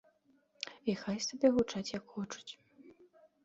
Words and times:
І 0.93 0.95
хай 1.03 1.21
сабе 1.27 1.47
гучаць 1.59 1.85
як 1.99 2.03
хочуць. 2.17 2.51